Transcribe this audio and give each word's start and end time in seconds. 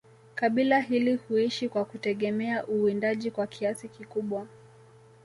kabila 0.35 0.79
hili 0.79 1.15
huishi 1.15 1.69
kwa 1.69 1.85
kutegemea 1.85 2.67
uwindaji 2.67 3.31
kwa 3.31 3.47
kiasi 3.47 3.87
kikubwa 3.89 4.47